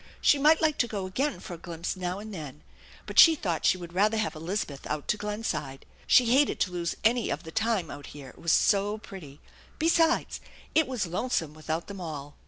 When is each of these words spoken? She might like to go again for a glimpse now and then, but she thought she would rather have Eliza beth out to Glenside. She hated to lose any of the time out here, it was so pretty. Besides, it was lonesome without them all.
She 0.19 0.39
might 0.39 0.59
like 0.63 0.79
to 0.79 0.87
go 0.87 1.05
again 1.05 1.39
for 1.39 1.53
a 1.53 1.59
glimpse 1.59 1.95
now 1.95 2.17
and 2.17 2.33
then, 2.33 2.63
but 3.05 3.19
she 3.19 3.35
thought 3.35 3.67
she 3.67 3.77
would 3.77 3.93
rather 3.93 4.17
have 4.17 4.33
Eliza 4.33 4.65
beth 4.65 4.87
out 4.87 5.07
to 5.09 5.15
Glenside. 5.15 5.85
She 6.07 6.25
hated 6.35 6.59
to 6.61 6.71
lose 6.71 6.95
any 7.03 7.29
of 7.29 7.43
the 7.43 7.51
time 7.51 7.91
out 7.91 8.07
here, 8.07 8.29
it 8.29 8.39
was 8.39 8.51
so 8.51 8.97
pretty. 8.97 9.39
Besides, 9.77 10.41
it 10.73 10.87
was 10.87 11.05
lonesome 11.05 11.53
without 11.53 11.85
them 11.85 12.01
all. 12.01 12.33